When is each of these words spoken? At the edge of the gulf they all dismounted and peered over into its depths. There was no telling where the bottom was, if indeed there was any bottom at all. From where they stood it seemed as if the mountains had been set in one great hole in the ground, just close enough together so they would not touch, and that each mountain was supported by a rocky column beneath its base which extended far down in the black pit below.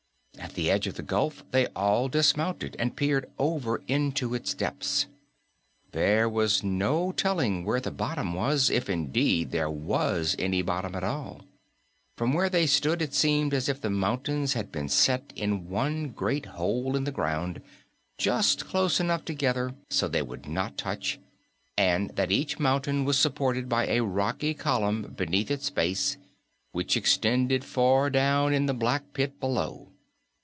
At 0.39 0.55
the 0.55 0.71
edge 0.71 0.85
of 0.87 0.95
the 0.95 1.03
gulf 1.03 1.45
they 1.51 1.67
all 1.67 2.09
dismounted 2.09 2.75
and 2.77 2.95
peered 2.95 3.29
over 3.39 3.81
into 3.87 4.33
its 4.33 4.53
depths. 4.53 5.05
There 5.93 6.27
was 6.27 6.61
no 6.63 7.13
telling 7.13 7.63
where 7.63 7.79
the 7.79 7.91
bottom 7.91 8.33
was, 8.33 8.69
if 8.69 8.89
indeed 8.89 9.51
there 9.51 9.69
was 9.69 10.35
any 10.37 10.61
bottom 10.61 10.93
at 10.93 11.05
all. 11.05 11.43
From 12.17 12.33
where 12.33 12.49
they 12.49 12.67
stood 12.67 13.01
it 13.01 13.13
seemed 13.13 13.53
as 13.53 13.69
if 13.69 13.79
the 13.79 13.89
mountains 13.89 14.51
had 14.51 14.73
been 14.73 14.89
set 14.89 15.31
in 15.37 15.69
one 15.69 16.09
great 16.09 16.47
hole 16.47 16.97
in 16.97 17.05
the 17.05 17.13
ground, 17.13 17.61
just 18.17 18.65
close 18.65 18.99
enough 18.99 19.23
together 19.23 19.73
so 19.89 20.07
they 20.09 20.23
would 20.23 20.49
not 20.49 20.77
touch, 20.77 21.17
and 21.77 22.09
that 22.17 22.31
each 22.31 22.59
mountain 22.59 23.05
was 23.05 23.17
supported 23.17 23.69
by 23.69 23.87
a 23.87 24.03
rocky 24.03 24.53
column 24.53 25.13
beneath 25.15 25.49
its 25.49 25.69
base 25.69 26.17
which 26.73 26.97
extended 26.97 27.63
far 27.63 28.09
down 28.09 28.53
in 28.53 28.65
the 28.65 28.73
black 28.73 29.13
pit 29.13 29.39
below. 29.39 29.87